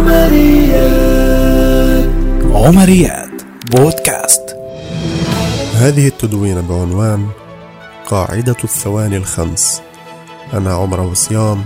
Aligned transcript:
عمريات. 0.00 1.30
عمريات. 2.52 3.42
بودكاست. 3.70 4.56
هذه 5.74 6.06
التدوينة 6.08 6.60
بعنوان 6.60 7.28
قاعدة 8.06 8.56
الثواني 8.64 9.16
الخمس. 9.16 9.82
أنا 10.52 10.74
عمر 10.74 11.00
وصيام 11.00 11.64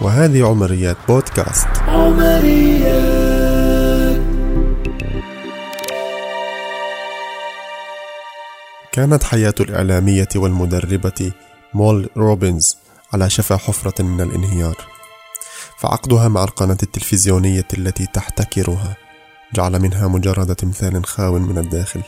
وهذه 0.00 0.46
عمريات 0.46 0.96
بودكاست. 1.08 1.66
عمريات. 1.88 2.96
كانت 8.92 9.24
حياة 9.24 9.54
الإعلامية 9.60 10.28
والمدربة 10.36 11.32
مول 11.74 12.08
روبنز 12.16 12.76
على 13.12 13.30
شفا 13.30 13.56
حفرة 13.56 14.02
من 14.02 14.20
الانهيار. 14.20 14.95
فعقدها 15.78 16.28
مع 16.28 16.44
القناة 16.44 16.78
التلفزيونية 16.82 17.66
التي 17.78 18.06
تحتكرها. 18.06 18.96
جعل 19.54 19.80
منها 19.80 20.08
مجرد 20.08 20.54
تمثال 20.54 21.06
خاو 21.06 21.38
من 21.38 21.58
الداخل. 21.58 22.02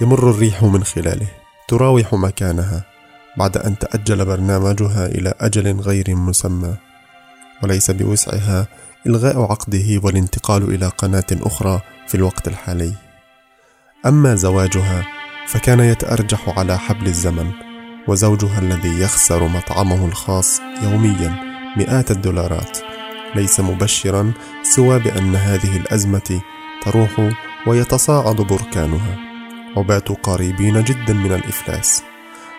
يمر 0.00 0.30
الريح 0.30 0.62
من 0.62 0.84
خلاله. 0.84 1.26
تراوح 1.68 2.14
مكانها 2.14 2.84
بعد 3.36 3.56
أن 3.56 3.78
تأجل 3.78 4.24
برنامجها 4.24 5.06
إلى 5.06 5.34
أجل 5.40 5.80
غير 5.80 6.16
مسمى. 6.16 6.76
وليس 7.62 7.90
بوسعها 7.90 8.66
إلغاء 9.06 9.42
عقده 9.42 10.00
والانتقال 10.04 10.74
إلى 10.74 10.86
قناة 10.86 11.26
أخرى 11.32 11.80
في 12.08 12.14
الوقت 12.14 12.48
الحالي. 12.48 12.92
أما 14.06 14.34
زواجها 14.34 15.06
فكان 15.46 15.80
يتأرجح 15.80 16.58
على 16.58 16.78
حبل 16.78 17.06
الزمن 17.06 17.50
وزوجها 18.08 18.58
الذي 18.58 19.00
يخسر 19.00 19.48
مطعمه 19.48 20.04
الخاص 20.06 20.60
يوميا 20.82 21.36
مئات 21.76 22.10
الدولارات. 22.10 22.78
ليس 23.34 23.60
مبشرا 23.60 24.32
سوى 24.62 24.98
بأن 24.98 25.36
هذه 25.36 25.76
الأزمة 25.76 26.40
تروح 26.82 27.30
ويتصاعد 27.66 28.36
بركانها. 28.36 29.16
وباتوا 29.76 30.16
قريبين 30.22 30.84
جدا 30.84 31.14
من 31.14 31.32
الإفلاس 31.32 32.02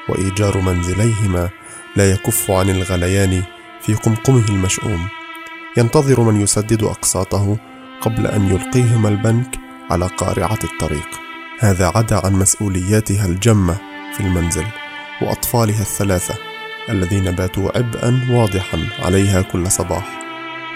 وإيجار 0.10 0.62
منزليهما 0.62 1.50
لا 1.96 2.12
يكف 2.12 2.52
عن 2.52 2.70
الغليان 2.70 3.44
في 3.82 3.94
قمقمه 3.94 4.46
المشؤوم. 4.50 5.08
ينتظر 5.78 6.22
من 6.22 6.42
يسدد 6.42 6.84
أقساطه 6.84 7.58
قبل 8.02 8.28
أن 8.28 8.48
يلقيهما 8.50 9.10
البنك 9.10 9.60
على 9.92 10.08
قارعة 10.08 10.60
الطريق. 10.64 11.08
هذا 11.60 11.92
عدا 11.96 12.26
عن 12.26 12.34
مسؤولياتها 12.34 13.26
الجمة 13.26 13.78
في 14.14 14.20
المنزل 14.20 14.66
وأطفالها 15.22 15.82
الثلاثة 15.82 16.36
الذين 16.90 17.32
باتوا 17.32 17.78
عبئا 17.78 18.28
واضحا 18.32 18.90
عليها 19.00 19.42
كل 19.42 19.72
صباح. 19.72 20.27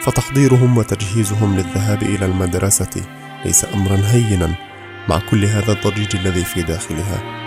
فتحضيرهم 0.01 0.77
وتجهيزهم 0.77 1.55
للذهاب 1.55 2.03
إلى 2.03 2.25
المدرسة. 2.25 3.01
ليس 3.45 3.65
أمرا 3.73 4.01
هينا 4.05 4.55
مع 5.09 5.19
كل 5.31 5.45
هذا 5.45 5.71
الضجيج 5.71 6.15
الذي 6.15 6.43
في 6.43 6.61
داخلها. 6.61 7.41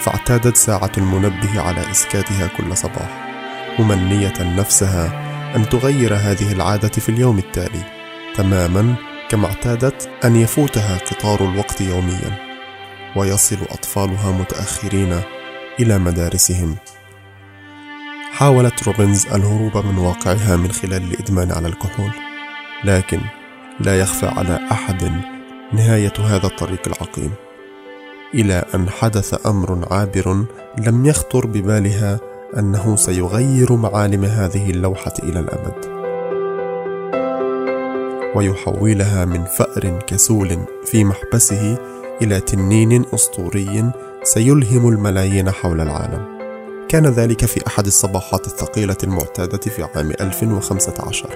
فاعتادت 0.00 0.56
ساعة 0.56 0.92
المنبه 0.98 1.60
على 1.60 1.90
إسكاتها 1.90 2.46
كل 2.46 2.76
صباح 2.76 3.24
ممنية 3.78 4.32
نفسها 4.58 5.24
أن 5.56 5.68
تغير 5.68 6.14
هذه 6.14 6.52
العادة 6.52 6.88
في 6.88 7.08
اليوم 7.08 7.38
التالي 7.38 7.82
تماما 8.34 8.94
كما 9.30 9.46
اعتادت 9.46 10.08
أن 10.24 10.36
يفوتها 10.36 10.98
قطار 10.98 11.44
الوقت 11.44 11.80
يوميا 11.80 12.38
ويصل 13.16 13.58
أطفالها 13.70 14.30
متأخرين 14.32 15.20
إلى 15.80 15.98
مدارسهم. 15.98 16.76
حاولت 18.34 18.88
روبنز 18.88 19.26
الهروب 19.26 19.86
من 19.86 19.98
واقعها 19.98 20.56
من 20.56 20.70
خلال 20.72 21.02
الإدمان 21.02 21.52
على 21.52 21.68
الكحول 21.68 22.10
لكن 22.84 23.20
لا 23.80 24.00
يخفى 24.00 24.26
على 24.26 24.60
أحد 24.72 25.10
نهاية 25.72 26.12
هذا 26.18 26.46
الطريق 26.46 26.80
العقيم 26.86 27.30
إلى 28.34 28.64
أن 28.74 28.90
حدث 28.90 29.46
أمر 29.46 29.88
عابر 29.90 30.44
لم 30.78 31.06
يخطر 31.06 31.46
ببالها 31.46 32.20
أنه 32.58 32.96
سيغير 32.96 33.72
معالم 33.72 34.24
هذه 34.24 34.70
اللوحة 34.70 35.14
إلى 35.22 35.40
الأبد. 35.40 35.94
ويحولها 38.36 39.24
من 39.24 39.44
فأر 39.44 39.98
كسول 40.06 40.58
في 40.84 41.04
محبسه 41.04 41.78
إلى 42.22 42.40
تنين 42.40 43.04
أسطوري 43.14 43.92
سيلهم 44.22 44.88
الملايين 44.88 45.50
حول 45.50 45.80
العالم. 45.80 46.33
كان 46.88 47.06
ذلك 47.06 47.44
في 47.44 47.66
أحد 47.66 47.86
الصباحات 47.86 48.46
الثقيلة 48.46 48.96
المعتادة 49.04 49.58
في 49.58 49.82
عام 49.82 50.10
2015 50.10 51.28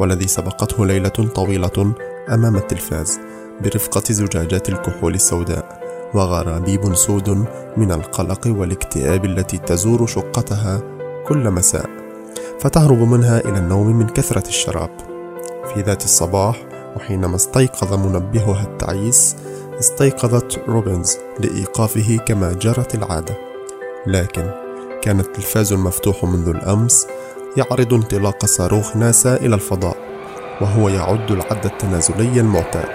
والذي 0.00 0.26
سبقته 0.26 0.86
ليلة 0.86 1.08
طويلة 1.08 1.94
أمام 2.28 2.56
التلفاز 2.56 3.20
برفقة 3.60 4.02
زجاجات 4.10 4.68
الكحول 4.68 5.14
السوداء 5.14 5.80
وغرابيب 6.14 6.94
سود 6.94 7.44
من 7.76 7.92
القلق 7.92 8.46
والاكتئاب 8.46 9.24
التي 9.24 9.58
تزور 9.58 10.06
شقتها 10.06 10.80
كل 11.26 11.50
مساء 11.50 11.90
فتهرب 12.60 12.98
منها 12.98 13.40
إلى 13.40 13.58
النوم 13.58 13.96
من 13.96 14.06
كثرة 14.06 14.48
الشراب. 14.48 14.90
في 15.74 15.80
ذات 15.80 16.04
الصباح 16.04 16.66
وحينما 16.96 17.36
استيقظ 17.36 17.94
منبهها 17.94 18.62
التعيس 18.62 19.36
استيقظت 19.78 20.60
روبنز 20.68 21.18
لإيقافه 21.40 22.16
كما 22.26 22.52
جرت 22.52 22.94
العادة. 22.94 23.34
لكن 24.06 24.69
كان 25.02 25.20
التلفاز 25.20 25.72
المفتوح 25.72 26.24
منذ 26.24 26.48
الأمس 26.48 27.06
يعرض 27.56 27.94
انطلاق 27.94 28.44
صاروخ 28.46 28.96
ناسا 28.96 29.36
إلى 29.36 29.54
الفضاء 29.54 29.96
وهو 30.60 30.88
يعد 30.88 31.30
العد 31.30 31.64
التنازلي 31.64 32.40
المعتاد. 32.40 32.88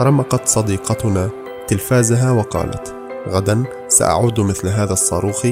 رمقت 0.00 0.48
صديقتنا 0.48 1.30
تلفازها 1.68 2.30
وقالت 2.30 2.94
غدا 3.28 3.64
سأعود 3.88 4.40
مثل 4.40 4.68
هذا 4.68 4.92
الصاروخ 4.92 5.46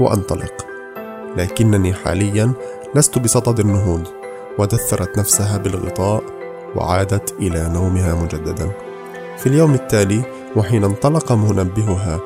وأنطلق 0.00 0.66
لكنني 1.36 1.94
حاليا 1.94 2.52
لست 2.94 3.18
بصدد 3.18 3.60
النهوض 3.60 4.08
ودثرت 4.58 5.18
نفسها 5.18 5.58
بالغطاء 5.58 6.22
وعادت 6.76 7.34
إلى 7.40 7.68
نومها 7.72 8.14
مجددا 8.14 8.87
في 9.38 9.46
اليوم 9.46 9.74
التالي 9.74 10.22
وحين 10.56 10.84
انطلق 10.84 11.32
منبهها 11.32 12.20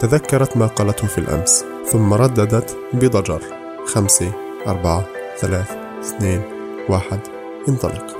تذكرت 0.00 0.56
ما 0.56 0.66
قالته 0.66 1.06
في 1.06 1.18
الأمس 1.18 1.64
ثم 1.86 2.14
رددت 2.14 2.76
بضجر. 2.92 3.42
خمسة 3.86 4.32
أربعة 4.66 5.04
ثلاث 5.38 5.70
اثنين 6.00 6.42
واحد 6.88 7.20
انطلق. 7.68 8.16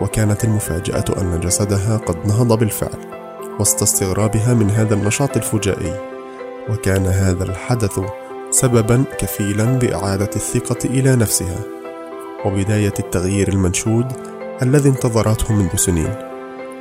وكانت 0.00 0.44
المفاجأة 0.44 1.04
أن 1.18 1.40
جسدها 1.40 1.96
قد 1.96 2.26
نهض 2.26 2.58
بالفعل 2.58 2.98
وسط 3.60 3.82
استغرابها 3.82 4.54
من 4.54 4.70
هذا 4.70 4.94
النشاط 4.94 5.36
الفجائي. 5.36 6.00
وكان 6.70 7.06
هذا 7.06 7.44
الحدث 7.44 8.00
سببا 8.50 9.04
كفيلا 9.18 9.64
بإعادة 9.64 10.30
الثقة 10.36 10.84
إلى 10.84 11.16
نفسها. 11.16 11.60
وبداية 12.44 12.94
التغيير 12.98 13.48
المنشود 13.48 14.12
الذي 14.62 14.88
انتظرته 14.88 15.52
منذ 15.52 15.76
سنين. 15.76 16.33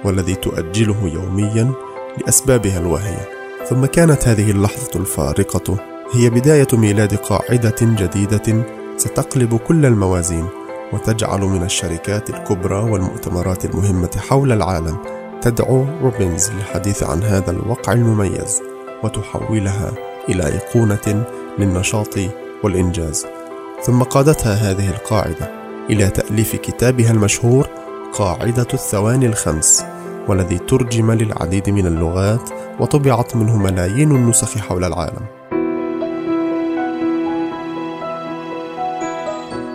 والذي 0.05 0.35
تؤجله 0.35 1.11
يوميا 1.13 1.71
لأسبابها 2.17 2.79
الواهية 2.79 3.29
ثم 3.69 3.85
كانت 3.85 4.27
هذه 4.27 4.51
اللحظة 4.51 4.99
الفارقة 4.99 5.77
هي 6.13 6.29
بداية 6.29 6.67
ميلاد 6.73 7.15
قاعدة 7.15 7.75
جديدة 7.81 8.65
ستقلب 8.97 9.57
كل 9.57 9.85
الموازين 9.85 10.47
وتجعل 10.93 11.39
من 11.41 11.63
الشركات 11.63 12.29
الكبرى 12.29 12.75
والمؤتمرات 12.75 13.65
المهمة 13.65 14.09
حول 14.17 14.51
العالم 14.51 14.97
تدعو 15.41 15.85
روبنز 16.01 16.51
للحديث 16.51 17.03
عن 17.03 17.23
هذا 17.23 17.51
الوقع 17.51 17.93
المميز 17.93 18.61
وتحولها 19.03 19.91
إلى 20.29 20.45
أيقونة 20.45 21.25
للنشاط 21.59 22.19
والإنجاز. 22.63 23.25
ثم 23.83 24.03
قادتها 24.03 24.53
هذه 24.53 24.89
القاعدة 24.89 25.51
إلى 25.89 26.07
تأليف 26.07 26.55
كتابها 26.55 27.11
المشهور 27.11 27.67
قاعدة 28.13 28.67
الثواني 28.73 29.25
الخمس. 29.25 29.83
والذي 30.27 30.57
ترجم 30.57 31.11
للعديد 31.11 31.69
من 31.69 31.87
اللغات 31.87 32.49
وطبعت 32.79 33.35
منه 33.35 33.57
ملايين 33.57 34.11
النسخ 34.11 34.57
حول 34.57 34.83
العالم. 34.83 35.25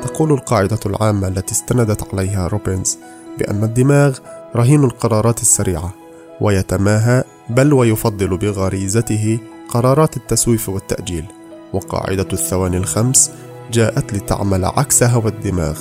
تقول 0.02 0.32
القاعدة 0.32 0.78
العامة 0.86 1.28
التي 1.28 1.52
استندت 1.52 2.14
عليها 2.14 2.46
روبنز 2.46 2.98
بأن 3.38 3.64
الدماغ 3.64 4.18
رهين 4.56 4.84
القرارات 4.84 5.40
السريعة 5.40 5.94
ويتماهى 6.40 7.24
بل 7.50 7.72
ويفضل 7.72 8.36
بغريزته 8.36 9.38
قرارات 9.68 10.16
التسويف 10.16 10.68
والتأجيل 10.68 11.24
وقاعدة 11.72 12.28
الثواني 12.32 12.76
الخمس 12.76 13.30
جاءت 13.72 14.14
لتعمل 14.14 14.64
عكس 14.64 15.02
هوى 15.02 15.28
الدماغ 15.28 15.80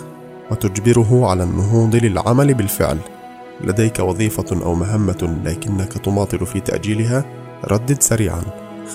وتجبره 0.52 1.30
على 1.30 1.44
النهوض 1.44 1.96
للعمل 1.96 2.54
بالفعل 2.54 2.98
لديك 3.62 4.00
وظيفة 4.00 4.66
أو 4.66 4.76
مهمة 4.76 5.38
لكنك 5.46 5.94
تماطل 5.94 6.46
في 6.46 6.60
تأجيلها 6.60 7.26
ردد 7.66 8.02
سريعا. 8.02 8.42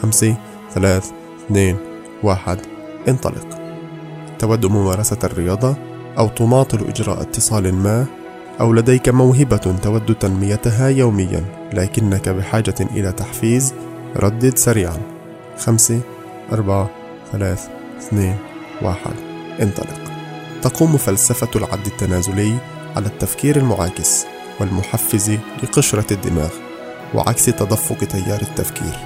خمسة 0.02 0.34
ثلاث 0.74 1.10
اثنين 1.46 1.76
واحد. 2.22 2.58
انطلق. 3.08 3.58
تود 4.38 4.66
ممارسة 4.66 5.18
الرياضة 5.24 5.76
أو 6.18 6.28
تماطل 6.28 6.78
إجراء 6.88 7.20
اتصال 7.20 7.74
ما 7.74 8.06
أو 8.60 8.72
لديك 8.72 9.08
موهبة 9.08 9.56
تود 9.56 10.14
تنميتها 10.14 10.88
يوميا 10.88 11.44
لكنك 11.72 12.28
بحاجة 12.28 12.74
إلى 12.80 13.12
تحفيز 13.12 13.74
ردد 14.16 14.58
سريعا. 14.58 14.96
خمسة 15.58 16.00
أربعة 16.52 16.90
ثلاث 17.32 17.68
اثنين 17.98 18.36
واحد. 18.82 19.14
انطلق. 19.62 20.00
تقوم 20.62 20.96
فلسفة 20.96 21.48
العد 21.56 21.86
التنازلي 21.86 22.54
على 22.96 23.06
التفكير 23.06 23.56
المعاكس. 23.56 24.31
والمحفز 24.60 25.38
لقشرة 25.62 26.12
الدماغ 26.12 26.50
وعكس 27.14 27.44
تدفق 27.44 27.96
تيار 27.96 28.40
التفكير 28.42 28.98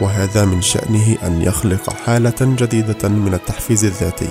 وهذا 0.00 0.44
من 0.44 0.62
شأنه 0.62 1.16
أن 1.26 1.42
يخلق 1.42 1.90
حالة 1.90 2.34
جديدة 2.40 3.08
من 3.08 3.34
التحفيز 3.34 3.84
الذاتي. 3.84 4.28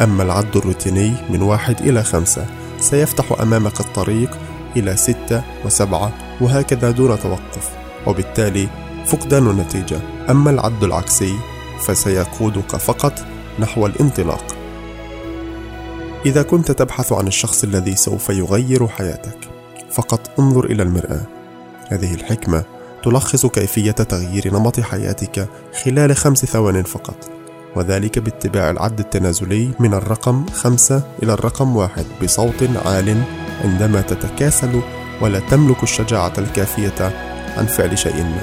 أما 0.00 0.22
العد 0.22 0.56
الروتيني 0.56 1.14
من 1.30 1.42
واحد 1.42 1.80
إلى 1.80 2.02
خمسة 2.02 2.46
سيفتح 2.80 3.40
أمامك 3.40 3.80
الطريق 3.80 4.38
إلى 4.76 4.96
ستة 4.96 5.42
وسبعة 5.64 6.12
وهكذا 6.40 6.90
دون 6.90 7.20
توقف 7.20 7.70
وبالتالي 8.06 8.68
فقدان 9.06 9.50
النتيجة. 9.50 10.00
أما 10.30 10.50
العد 10.50 10.84
العكسي 10.84 11.34
فسيقودك 11.80 12.76
فقط 12.76 13.24
نحو 13.58 13.86
الانطلاق. 13.86 14.56
إذا 16.26 16.42
كنت 16.42 16.70
تبحث 16.70 17.12
عن 17.12 17.26
الشخص 17.26 17.64
الذي 17.64 17.96
سوف 17.96 18.28
يغير 18.30 18.88
حياتك 18.88 19.49
فقط 19.90 20.30
انظر 20.38 20.64
إلى 20.64 20.82
المرآة 20.82 21.20
هذه 21.88 22.14
الحكمة 22.14 22.64
تلخص 23.04 23.46
كيفية 23.46 23.90
تغيير 23.90 24.54
نمط 24.54 24.80
حياتك 24.80 25.48
خلال 25.84 26.16
خمس 26.16 26.44
ثوان 26.44 26.82
فقط 26.82 27.30
وذلك 27.76 28.18
باتباع 28.18 28.70
العد 28.70 28.98
التنازلي 29.00 29.70
من 29.80 29.94
الرقم 29.94 30.46
خمسة 30.46 31.02
إلى 31.22 31.32
الرقم 31.32 31.76
واحد 31.76 32.04
بصوت 32.22 32.62
عال 32.84 33.22
عندما 33.64 34.00
تتكاسل 34.00 34.80
ولا 35.20 35.40
تملك 35.40 35.82
الشجاعة 35.82 36.32
الكافية 36.38 37.12
عن 37.56 37.66
فعل 37.66 37.98
شيء 37.98 38.22
ما. 38.22 38.42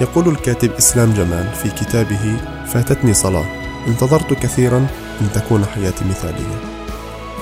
يقول 0.00 0.28
الكاتب 0.28 0.72
إسلام 0.72 1.12
جمال 1.12 1.52
في 1.54 1.70
كتابه 1.70 2.36
فاتتني 2.66 3.14
صلاة 3.14 3.44
انتظرت 3.86 4.32
كثيرا 4.32 4.86
أن 5.20 5.28
تكون 5.34 5.64
حياتي 5.64 6.04
مثالية 6.04 6.60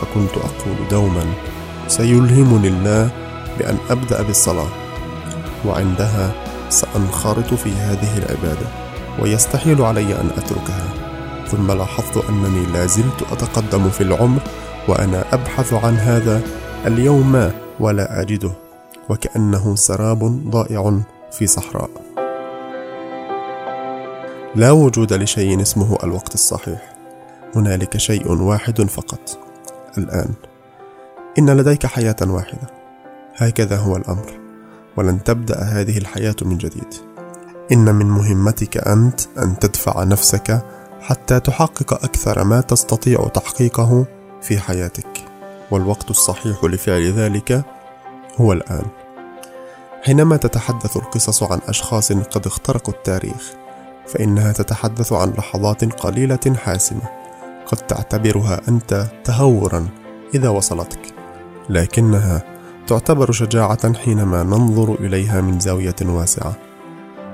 فكنت 0.00 0.31
أقول 0.31 0.88
دوما 0.90 1.25
سيلهمني 1.88 2.69
الله 2.69 3.11
بأن 3.58 3.76
أبدأ 3.90 4.23
بالصلاة 4.23 4.69
وعندها 5.67 6.32
سأنخرط 6.70 7.55
في 7.55 7.70
هذه 7.70 8.19
العبادة 8.19 8.67
ويستحيل 9.23 9.82
علي 9.82 10.20
أن 10.20 10.31
أتركها. 10.37 10.88
ثم 11.46 11.73
لاحظت 11.73 12.25
أنني 12.29 12.67
لا 12.67 12.87
زلت 12.87 13.23
أتقدم 13.32 13.90
في 13.90 14.00
العمر 14.00 14.40
وأنا 14.88 15.25
أبحث 15.32 15.73
عن 15.73 15.94
هذا 15.94 16.43
اليوم 16.87 17.32
ما 17.32 17.52
ولا 17.81 18.20
أجده 18.20 18.52
وكأنه 19.08 19.76
سراب 19.76 20.50
ضائع 20.50 21.00
في 21.32 21.46
صحراء. 21.46 21.90
لا 24.55 24.70
وجود 24.70 25.12
لشيء 25.12 25.62
اسمه 25.62 25.99
الوقت 26.05 26.35
الصحيح. 26.35 26.94
هنالك 27.56 27.96
شيء 27.96 28.32
واحد 28.32 28.82
فقط 28.82 29.38
الآن. 29.99 30.35
إن 31.38 31.50
لديك 31.50 31.87
حياة 31.87 32.17
واحدة. 32.23 32.69
هكذا 33.37 33.76
هو 33.76 33.96
الأمر. 33.96 34.40
ولن 34.96 35.25
تبدأ 35.25 35.58
هذه 35.62 35.99
الحياة 35.99 36.37
من 36.43 36.58
جديد. 36.58 36.94
إن 37.73 37.94
من 37.94 38.06
مهمتك 38.06 38.88
أنت 38.88 39.20
أن 39.38 39.58
تدفع 39.58 40.05
نفسك 40.05 40.62
حتى 41.00 41.40
تحقق 41.40 41.93
أكثر 42.05 42.44
ما 42.44 42.61
تستطيع 42.61 43.29
تحقيقه 43.29 44.06
في 44.43 44.58
حياتك. 44.58 45.25
والوقت 45.70 46.11
الصحيح 46.11 46.64
لفعل 46.64 47.12
ذلك 47.12 47.64
هو 48.40 48.52
الآن. 48.52 48.87
حينما 50.02 50.37
تتحدث 50.37 50.96
القصص 50.96 51.43
عن 51.43 51.58
أشخاص 51.69 52.12
قد 52.12 52.46
اخترقوا 52.46 52.94
التاريخ 52.94 53.52
فإنها 54.06 54.52
تتحدث 54.52 55.12
عن 55.12 55.31
لحظات 55.31 55.85
قليلة 55.85 56.56
حاسمة. 56.64 57.02
قد 57.67 57.76
تعتبرها 57.76 58.61
أنت 58.69 59.06
تهورا 59.25 59.88
إذا 60.35 60.49
وصلتك. 60.49 61.18
لكنها 61.70 62.43
تعتبر 62.87 63.32
شجاعة 63.32 63.94
حينما 63.94 64.43
ننظر 64.43 64.94
إليها 64.94 65.41
من 65.41 65.61
زاوية 65.61 65.97
واسعة. 66.03 66.56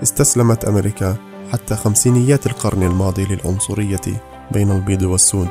استسلمت 0.02 0.64
أمريكا 0.64 1.16
حتى 1.52 1.76
خمسينيات 1.76 2.46
القرن 2.46 2.82
الماضي 2.82 3.24
للعنصرية 3.24 4.00
بين 4.50 4.70
البيض 4.70 5.02
والسود 5.02 5.48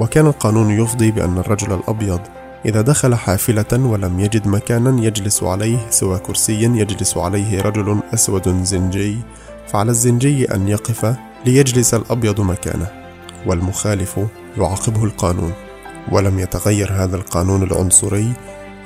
وكان 0.00 0.26
القانون 0.26 0.70
يفضي 0.70 1.10
بأن 1.10 1.38
الرجل 1.38 1.72
الأبيض 1.72 2.20
إذا 2.66 2.80
دخل 2.80 3.14
حافلة 3.14 3.66
ولم 3.72 4.20
يجد 4.20 4.48
مكانا 4.48 5.04
يجلس 5.04 5.42
عليه 5.42 5.90
سوى 5.90 6.18
كرسي 6.18 6.62
يجلس 6.62 7.16
عليه 7.16 7.62
رجل 7.62 8.00
أسود 8.14 8.64
زنجي 8.64 9.18
فعلى 9.66 9.90
الزنجي 9.90 10.54
أن 10.54 10.68
يقف 10.68 11.16
ليجلس 11.46 11.94
الأبيض 11.94 12.40
مكانه 12.40 12.86
والمخالف 13.46 14.20
يعاقبه 14.58 15.04
القانون. 15.04 15.52
ولم 16.12 16.38
يتغير 16.38 16.92
هذا 16.92 17.16
القانون 17.16 17.62
العنصري 17.62 18.32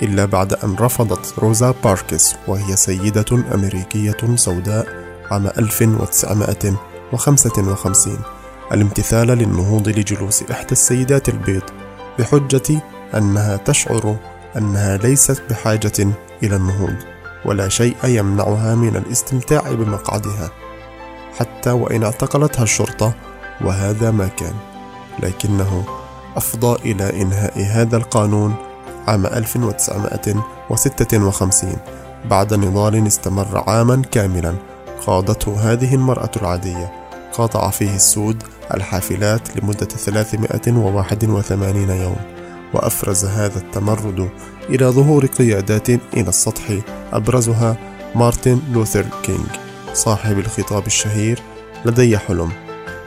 إلا 0.02 0.24
بعد 0.24 0.52
أن 0.52 0.76
رفضت 0.80 1.38
روزا 1.38 1.74
باركس 1.84 2.34
وهي 2.48 2.76
سيدة 2.76 3.44
أمريكية 3.54 4.16
سوداء 4.34 4.86
عام 5.30 5.46
1955 5.46 8.18
الامتثال 8.72 9.26
للنهوض 9.26 9.88
لجلوس 9.88 10.42
إحدى 10.42 10.72
السيدات 10.72 11.28
البيض 11.28 11.62
بحجة 12.18 12.82
أنها 13.14 13.56
تشعر 13.56 14.16
أنها 14.56 14.96
ليست 14.96 15.42
بحاجة 15.50 16.08
إلى 16.42 16.56
النهوض 16.56 16.96
ولا 17.44 17.68
شيء 17.68 17.96
يمنعها 18.04 18.74
من 18.74 18.96
الاستمتاع 18.96 19.72
بمقعدها 19.72 20.50
حتى 21.38 21.70
وإن 21.70 22.04
اعتقلتها 22.04 22.62
الشرطة 22.62 23.14
وهذا 23.60 24.10
ما 24.10 24.28
كان 24.28 24.54
لكنه 25.22 25.97
أفضى 26.38 26.92
إلى 26.92 27.22
إنهاء 27.22 27.60
هذا 27.60 27.96
القانون 27.96 28.54
عام 29.06 29.26
1956 29.26 31.76
بعد 32.30 32.54
نضال 32.54 33.06
استمر 33.06 33.64
عاما 33.66 34.02
كاملا 34.10 34.54
خاضته 35.00 35.72
هذه 35.72 35.94
المرأة 35.94 36.30
العادية. 36.36 36.92
قاطع 37.32 37.70
فيه 37.70 37.94
السود 37.94 38.42
الحافلات 38.74 39.56
لمدة 39.56 39.86
381 39.86 41.90
يوم 41.90 42.16
وأفرز 42.74 43.24
هذا 43.24 43.58
التمرد 43.58 44.28
إلى 44.68 44.86
ظهور 44.86 45.26
قيادات 45.26 45.90
إلى 45.90 46.28
السطح 46.28 46.62
أبرزها 47.12 47.76
مارتن 48.14 48.60
لوثر 48.72 49.06
كينج 49.22 49.46
صاحب 49.94 50.38
الخطاب 50.38 50.86
الشهير 50.86 51.42
لدي 51.84 52.18
حلم. 52.18 52.52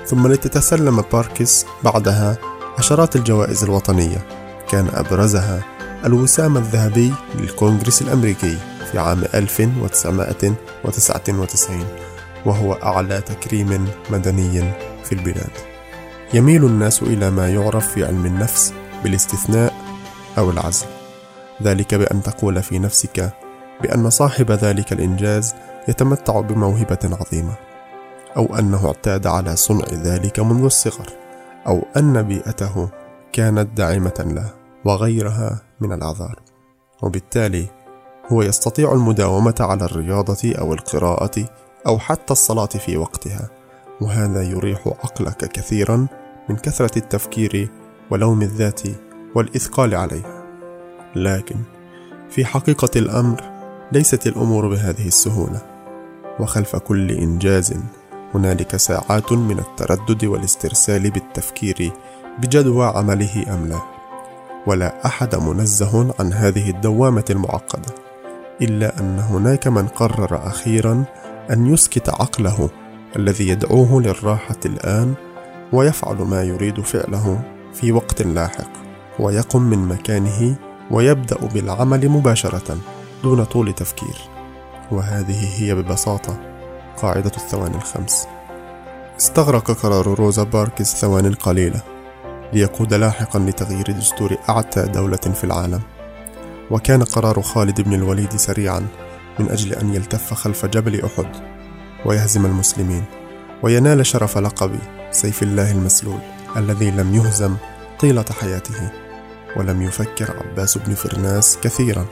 ثم 0.05 0.27
لتتسلم 0.27 1.03
باركس 1.13 1.65
بعدها 1.83 2.37
عشرات 2.77 3.15
الجوائز 3.15 3.63
الوطنية. 3.63 4.27
كان 4.69 4.87
أبرزها 4.93 5.63
الوسام 6.05 6.57
الذهبي 6.57 7.13
للكونغرس 7.35 8.01
الأمريكي 8.01 8.57
في 8.91 8.99
عام 8.99 9.23
1999 9.33 11.85
وهو 12.45 12.73
أعلى 12.73 13.21
تكريم 13.21 13.87
مدني 14.09 14.73
في 15.03 15.11
البلاد. 15.11 15.51
يميل 16.33 16.65
الناس 16.65 17.03
إلى 17.03 17.31
ما 17.31 17.49
يعرف 17.49 17.87
في 17.87 18.05
علم 18.05 18.25
النفس 18.25 18.73
بالاستثناء 19.03 19.73
أو 20.37 20.49
العزل، 20.49 20.85
ذلك 21.63 21.95
بأن 21.95 22.23
تقول 22.23 22.63
في 22.63 22.79
نفسك 22.79 23.33
بأن 23.81 24.09
صاحب 24.09 24.51
ذلك 24.51 24.93
الإنجاز 24.93 25.53
يتمتع 25.87 26.39
بموهبة 26.39 26.99
عظيمة، 27.03 27.53
أو 28.37 28.55
أنه 28.59 28.87
اعتاد 28.87 29.27
على 29.27 29.55
صنع 29.55 29.85
ذلك 29.93 30.39
منذ 30.39 30.63
الصغر، 30.63 31.09
أو 31.67 31.81
أن 31.97 32.21
بيئته 32.21 32.89
كانت 33.33 33.77
داعمة 33.77 34.25
له. 34.35 34.61
وغيرها 34.85 35.61
من 35.81 35.93
الأعذار 35.93 36.39
وبالتالي 37.01 37.67
هو 38.31 38.41
يستطيع 38.41 38.93
المداومة 38.93 39.55
على 39.59 39.85
الرياضة 39.85 40.53
أو 40.59 40.73
القراءة 40.73 41.45
أو 41.87 41.99
حتى 41.99 42.33
الصلاة 42.33 42.65
في 42.65 42.97
وقتها 42.97 43.49
وهذا 44.01 44.43
يريح 44.43 44.87
عقلك 44.87 45.37
كثيرا 45.37 46.07
من 46.49 46.55
كثرة 46.55 46.97
التفكير 46.97 47.69
ولوم 48.11 48.41
الذات 48.41 48.81
والإثقال 49.35 49.95
عليها 49.95 50.43
لكن 51.15 51.55
في 52.29 52.45
حقيقة 52.45 52.89
الأمر 52.95 53.43
ليست 53.91 54.27
الأمور 54.27 54.67
بهذه 54.67 55.07
السهولة 55.07 55.61
وخلف 56.39 56.75
كل 56.75 57.11
إنجاز 57.11 57.73
هنالك 58.35 58.75
ساعات 58.75 59.31
من 59.31 59.59
التردد 59.59 60.25
والاسترسال 60.25 61.11
بالتفكير 61.11 61.91
بجدوى 62.39 62.85
عمله 62.85 63.45
أم 63.53 63.67
لا. 63.67 63.81
ولا 64.67 65.05
أحد 65.05 65.35
منزه 65.35 66.13
عن 66.19 66.33
هذه 66.33 66.69
الدوامة 66.69 67.25
المعقدة 67.29 67.95
إلا 68.61 68.99
أن 68.99 69.19
هناك 69.19 69.67
من 69.67 69.87
قرر 69.87 70.47
أخيرا 70.47 71.03
أن 71.51 71.73
يسكت 71.73 72.09
عقله 72.09 72.69
الذي 73.15 73.47
يدعوه 73.47 74.01
للراحة 74.01 74.59
الآن 74.65 75.13
ويفعل 75.73 76.15
ما 76.15 76.43
يريد 76.43 76.81
فعله 76.81 77.41
في 77.73 77.91
وقت 77.91 78.21
لاحق 78.21 78.69
ويقم 79.19 79.61
من 79.61 79.87
مكانه 79.87 80.55
ويبدأ 80.91 81.37
بالعمل 81.53 82.09
مباشرة 82.09 82.77
دون 83.23 83.43
طول 83.43 83.73
تفكير. 83.73 84.15
وهذه 84.91 85.63
هي 85.63 85.75
ببساطة 85.75 86.50
قاعدة 87.01 87.31
الثواني 87.37 87.75
الخمس. 87.75 88.27
استغرق 89.17 89.71
قرار 89.71 90.07
روزا 90.07 90.43
باركس 90.43 90.95
ثواني 90.95 91.29
قليلة 91.29 91.81
ليقود 92.53 92.93
لاحقا 92.93 93.39
لتغيير 93.39 93.91
دستور 93.91 94.37
أعتى 94.49 94.83
دولة 94.83 95.17
في 95.17 95.43
العالم. 95.43 95.81
وكان 96.71 97.03
قرار 97.03 97.41
خالد 97.41 97.81
بن 97.81 97.93
الوليد 97.93 98.35
سريعا 98.35 98.87
من 99.39 99.49
أجل 99.49 99.73
أن 99.73 99.93
يلتف 99.93 100.33
خلف 100.33 100.65
جبل 100.65 101.05
أحد 101.05 101.27
ويهزم 102.05 102.45
المسلمين 102.45 103.03
وينال 103.63 104.05
شرف 104.05 104.37
لقب 104.37 104.71
سيف 105.11 105.43
الله 105.43 105.71
المسلول 105.71 106.19
الذي 106.57 106.91
لم 106.91 107.15
يهزم 107.15 107.55
طيلة 107.99 108.25
حياته 108.41 108.91
ولم 109.57 109.81
يفكر 109.81 110.37
عباس 110.37 110.77
بن 110.77 110.93
فرناس 110.93 111.57
كثيرا 111.63 112.05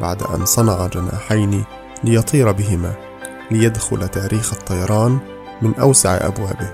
بعد 0.00 0.22
أن 0.22 0.44
صنع 0.46 0.86
جناحين 0.86 1.64
ليطير 2.04 2.52
بهما 2.52 2.94
ليدخل 3.50 4.08
تاريخ 4.08 4.52
الطيران 4.52 5.18
من 5.62 5.74
أوسع 5.74 6.26
أبوابه 6.26 6.70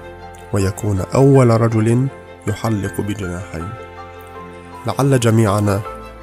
ويكون 0.53 1.01
أول 1.15 1.61
رجل 1.61 2.09
يحلق 2.47 3.01
بجناحين. 3.01 3.69
لعل 4.87 5.21
جميعنا 5.21 5.81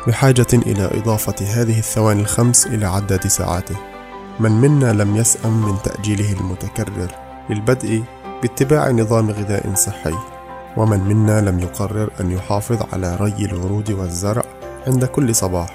بحاجة 0.08 0.48
إلى 0.54 0.90
إضافة 0.94 1.46
هذه 1.46 1.80
الثواني 1.80 2.22
الخمس 2.22 2.68
إلى 2.68 2.86
عداد 2.86 3.28
ساعاته. 3.28 3.76
من 4.40 4.52
منا 4.52 4.94
لم 4.94 5.16
يسأم 5.16 5.66
من 5.66 5.78
تأجيله 5.84 6.34
المتكرر 6.40 7.12
للبدء 7.50 8.04
باتباع 8.42 8.92
نظام 8.92 9.32
غذاء 9.32 9.74
صحي 9.76 10.16
ومن 10.78 11.00
منا 11.00 11.42
لم 11.42 11.60
يقرر 11.60 12.10
أن 12.22 12.32
يحافظ 12.32 12.78
على 12.94 13.16
ري 13.16 13.46
الورود 13.46 13.92
والزرع 13.92 14.44
عند 14.88 15.06
كل 15.06 15.36
صباح. 15.36 15.74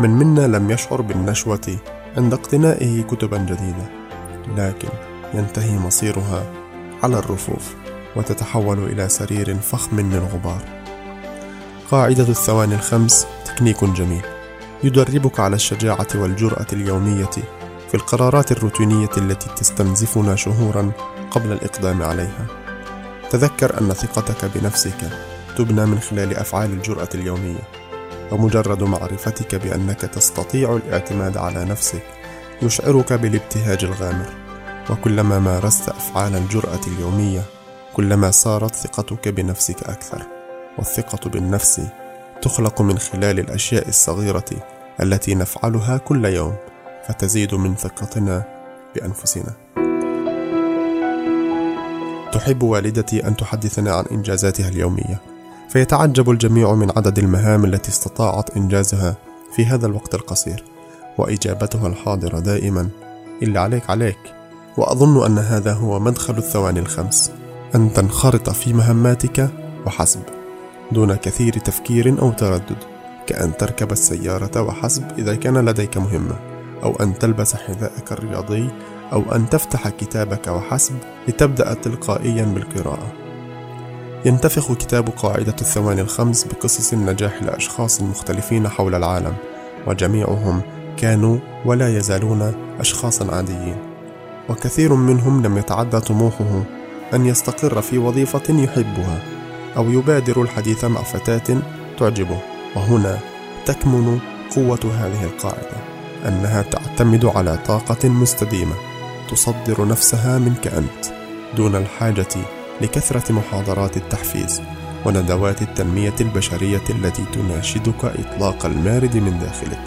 من 0.00 0.10
منا 0.10 0.46
لم 0.46 0.70
يشعر 0.70 1.00
بالنشوة 1.00 1.78
عند 2.16 2.32
اقتنائه 2.32 3.02
كتبا 3.02 3.38
جديدة 3.38 3.88
لكن 4.56 4.88
ينتهي 5.34 5.78
مصيرها 5.78 6.52
على 7.02 7.18
الرفوف 7.18 7.74
وتتحول 8.16 8.78
إلى 8.78 9.08
سرير 9.08 9.54
فخم 9.54 9.96
من 9.96 10.28
غبار 10.32 10.78
قاعدة 11.90 12.28
الثواني 12.28 12.74
الخمس 12.74 13.26
تكنيك 13.44 13.84
جميل. 13.84 14.22
يدربك 14.84 15.40
على 15.40 15.56
الشجاعة 15.56 16.06
والجرأة 16.14 16.66
اليومية 16.72 17.30
في 17.88 17.94
القرارات 17.94 18.52
الروتينية 18.52 19.10
التي 19.16 19.48
تستنزفنا 19.56 20.36
شهورا 20.36 20.92
قبل 21.30 21.52
الإقدام 21.52 22.02
عليها. 22.02 22.46
تذكر 23.30 23.80
أن 23.80 23.92
ثقتك 23.92 24.50
بنفسك 24.54 25.10
تبنى 25.58 25.86
من 25.86 26.00
خلال 26.00 26.36
أفعال 26.36 26.72
الجرأة 26.72 27.08
اليومية. 27.14 27.77
ومجرد 28.32 28.82
معرفتك 28.82 29.54
بأنك 29.54 30.00
تستطيع 30.00 30.76
الاعتماد 30.76 31.36
على 31.36 31.64
نفسك 31.64 32.02
يشعرك 32.62 33.12
بالابتهاج 33.12 33.84
الغامر. 33.84 34.26
وكلما 34.90 35.38
مارست 35.38 35.88
أفعال 35.88 36.36
الجرأة 36.36 36.80
اليومية 36.86 37.42
كلما 37.94 38.30
صارت 38.30 38.74
ثقتك 38.74 39.28
بنفسك 39.28 39.82
أكثر. 39.82 40.22
والثقة 40.78 41.30
بالنفس 41.30 41.80
تخلق 42.42 42.82
من 42.82 42.98
خلال 42.98 43.38
الأشياء 43.38 43.88
الصغيرة 43.88 44.44
التي 45.02 45.34
نفعلها 45.34 45.96
كل 45.96 46.24
يوم 46.24 46.56
فتزيد 47.08 47.54
من 47.54 47.74
ثقتنا 47.74 48.42
بأنفسنا. 48.94 49.52
تحب 52.32 52.62
والدتي 52.62 53.26
أن 53.26 53.36
تحدثنا 53.36 53.94
عن 53.94 54.04
إنجازاتها 54.12 54.68
اليومية؟ 54.68 55.37
فيتعجب 55.68 56.30
الجميع 56.30 56.74
من 56.74 56.90
عدد 56.96 57.18
المهام 57.18 57.64
التي 57.64 57.88
استطاعت 57.88 58.56
إنجازها 58.56 59.16
في 59.56 59.66
هذا 59.66 59.86
الوقت 59.86 60.14
القصير 60.14 60.64
وإجابتها 61.18 61.86
الحاضرة 61.86 62.38
دائما 62.38 62.88
إلا 63.42 63.60
عليك 63.60 63.90
عليك. 63.90 64.18
وأظن 64.78 65.24
أن 65.26 65.38
هذا 65.38 65.72
هو 65.72 66.00
مدخل 66.00 66.38
الثواني 66.38 66.80
الخمس 66.80 67.32
أن 67.74 67.92
تنخرط 67.92 68.50
في 68.50 68.72
مهماتك 68.72 69.50
وحسب 69.86 70.20
دون 70.92 71.14
كثير 71.14 71.52
تفكير 71.52 72.22
أو 72.22 72.32
تردد 72.32 72.76
كأن 73.26 73.56
تركب 73.56 73.92
السيارة 73.92 74.62
وحسب 74.62 75.04
إذا 75.18 75.34
كان 75.34 75.58
لديك 75.58 75.96
مهمة 75.96 76.36
أو 76.82 76.96
أن 76.96 77.18
تلبس 77.18 77.54
حذاءك 77.54 78.12
الرياضي 78.12 78.70
أو 79.12 79.32
أن 79.32 79.50
تفتح 79.50 79.88
كتابك 79.88 80.48
وحسب 80.48 80.94
لتبدأ 81.28 81.74
تلقائيا 81.74 82.44
بالقراءة. 82.44 83.27
ينتفخ 84.28 84.72
كتاب 84.72 85.08
قاعدة 85.08 85.54
الثواني 85.60 86.00
الخمس 86.00 86.44
بقصص 86.44 86.92
النجاح 86.92 87.42
لأشخاص 87.42 88.02
مختلفين 88.02 88.68
حول 88.68 88.94
العالم 88.94 89.34
وجميعهم 89.86 90.60
كانوا 90.96 91.38
ولا 91.64 91.96
يزالون 91.96 92.54
أشخاصا 92.80 93.34
عاديين. 93.34 93.76
وكثير 94.48 94.94
منهم 94.94 95.42
لم 95.46 95.58
يتعدى 95.58 96.00
طموحه 96.00 96.62
أن 97.14 97.26
يستقر 97.26 97.82
في 97.82 97.98
وظيفة 97.98 98.54
يحبها 98.62 99.22
أو 99.76 99.90
يبادر 99.90 100.42
الحديث 100.42 100.84
مع 100.84 101.02
فتاة 101.02 101.62
تعجبه 101.98 102.38
وهنا 102.76 103.18
تكمن 103.66 104.18
قوة 104.56 104.80
هذه 104.98 105.24
القاعدة 105.24 105.76
أنها 106.28 106.62
تعتمد 106.62 107.24
على 107.24 107.58
طاقة 107.66 108.08
مستديمة 108.08 108.74
تصدر 109.30 109.88
نفسها 109.88 110.38
منك 110.38 110.66
أنت 110.66 111.14
دون 111.56 111.76
الحاجة 111.76 112.57
لكثرة 112.80 113.32
محاضرات 113.32 113.96
التحفيز 113.96 114.62
وندوات 115.04 115.62
التنمية 115.62 116.14
البشرية 116.20 116.82
التي 116.90 117.24
تناشدك 117.32 118.04
إطلاق 118.04 118.66
المارد 118.66 119.16
من 119.16 119.38
داخلك. 119.38 119.80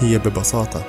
هي 0.00 0.18
ببساطة 0.18 0.82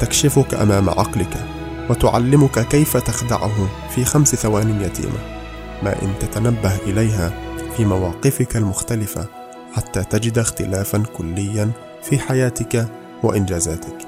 تكشفك 0.00 0.54
أمام 0.54 0.90
عقلك 0.90 1.44
وتعلمك 1.90 2.68
كيف 2.68 2.96
تخدعه 2.96 3.68
في 3.90 4.04
خمس 4.04 4.34
ثوان 4.34 4.80
يتيمة. 4.80 5.38
ما 5.82 6.02
إن 6.02 6.12
تتنبه 6.20 6.76
إليها 6.76 7.32
في 7.76 7.84
مواقفك 7.84 8.56
المختلفة 8.56 9.26
حتى 9.72 10.04
تجد 10.04 10.38
اختلافا 10.38 11.02
كليا 11.18 11.70
في 12.02 12.18
حياتك 12.18 12.86
وإنجازاتك. 13.22 13.98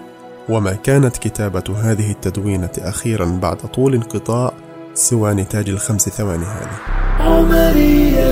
وما 0.49 0.73
كانت 0.73 1.17
كتابة 1.17 1.77
هذه 1.83 2.11
التدوينة 2.11 2.71
أخيرا 2.79 3.25
بعد 3.25 3.57
طول 3.57 3.95
انقطاع 3.95 4.53
سوى 4.95 5.35
نتاج 5.35 5.69
الخمس 5.69 6.09
ثواني 6.09 6.45
هذه. 6.45 6.79
عمرية 7.21 8.31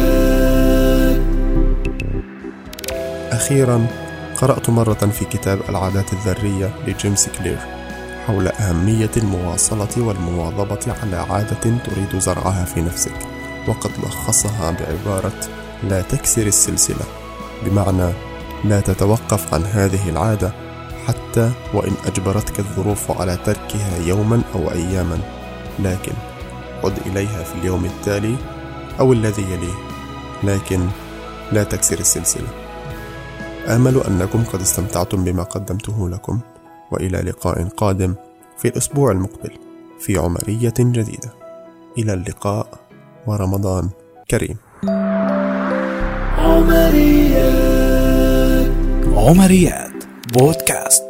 أخيرا 3.32 3.86
قرأت 4.40 4.70
مرة 4.70 4.94
في 4.94 5.24
كتاب 5.24 5.60
العادات 5.68 6.12
الذرية 6.12 6.70
لجيمس 6.86 7.28
كلير 7.38 7.58
حول 8.26 8.48
أهمية 8.48 9.10
المواصلة 9.16 9.88
والمواظبة 9.98 10.94
على 11.02 11.16
عادة 11.16 11.60
تريد 11.60 12.18
زرعها 12.18 12.64
في 12.64 12.80
نفسك 12.80 13.14
وقد 13.68 13.90
لخصها 14.02 14.70
بعبارة 14.70 15.40
لا 15.90 16.02
تكسر 16.02 16.46
السلسلة 16.46 17.04
بمعنى 17.64 18.12
لا 18.64 18.80
تتوقف 18.80 19.54
عن 19.54 19.64
هذه 19.64 20.08
العادة 20.08 20.52
حتى 21.06 21.50
وإن 21.74 21.92
أجبرتك 22.06 22.58
الظروف 22.58 23.20
على 23.20 23.38
تركها 23.44 23.98
يوما 24.06 24.42
أو 24.54 24.70
أياما 24.70 25.18
لكن 25.78 26.12
عد 26.84 26.98
إليها 27.06 27.44
في 27.44 27.54
اليوم 27.54 27.84
التالي 27.84 28.36
أو 29.00 29.12
الذي 29.12 29.42
يليه 29.42 29.74
لكن 30.44 30.80
لا 31.52 31.64
تكسر 31.64 31.98
السلسلة. 31.98 32.48
آمل 33.66 34.02
أنكم 34.08 34.44
قد 34.44 34.60
استمتعتم 34.60 35.24
بما 35.24 35.42
قدمته 35.42 36.08
لكم 36.08 36.40
وإلى 36.90 37.18
لقاء 37.18 37.64
قادم 37.64 38.14
في 38.58 38.68
الأسبوع 38.68 39.10
المقبل 39.10 39.50
في 40.00 40.18
عمرية 40.18 40.74
جديدة. 40.78 41.32
إلى 41.98 42.14
اللقاء 42.14 42.68
ورمضان 43.26 43.88
كريم. 44.30 44.56
عمريات. 46.38 47.88
عمريات. 49.16 50.04
بودكاست. 50.32 51.07